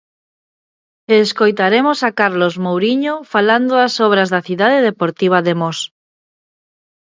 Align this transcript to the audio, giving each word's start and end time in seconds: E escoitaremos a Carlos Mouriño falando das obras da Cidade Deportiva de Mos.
E 1.13 1.15
escoitaremos 1.25 1.99
a 2.07 2.09
Carlos 2.19 2.55
Mouriño 2.65 3.15
falando 3.33 3.73
das 3.81 3.95
obras 4.07 4.27
da 4.33 4.41
Cidade 4.47 4.79
Deportiva 4.89 5.37
de 5.47 5.53
Mos. 5.59 5.79